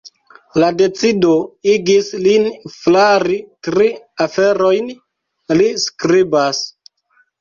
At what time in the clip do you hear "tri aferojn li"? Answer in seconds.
3.69-5.69